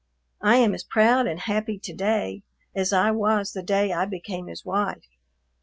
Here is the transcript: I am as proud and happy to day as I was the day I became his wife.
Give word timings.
I 0.41 0.55
am 0.55 0.73
as 0.73 0.83
proud 0.83 1.27
and 1.27 1.39
happy 1.39 1.77
to 1.77 1.93
day 1.93 2.41
as 2.73 2.91
I 2.91 3.11
was 3.11 3.53
the 3.53 3.61
day 3.61 3.93
I 3.93 4.05
became 4.07 4.47
his 4.47 4.65
wife. 4.65 5.05